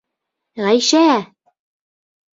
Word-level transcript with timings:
—Ғәйшә! 0.67 1.03